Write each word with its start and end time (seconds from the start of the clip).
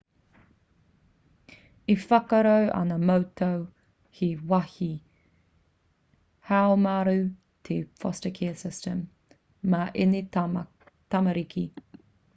e 1.93 1.95
whakaaro 2.03 2.53
ana 2.77 2.97
mātou 3.09 3.59
he 4.19 4.29
wāhi 4.53 4.89
haumaru 6.51 7.15
te 7.69 7.77
foster 8.05 8.35
care 8.43 8.59
system 8.67 9.07
mā 9.75 9.85
ēnei 10.07 10.27
tamariki 10.39 11.67